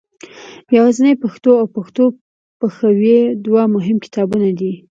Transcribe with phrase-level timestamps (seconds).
[0.77, 2.03] یوازنۍ پښتو او پښتو
[2.59, 4.73] پښویه دوه مهم کتابونه دي.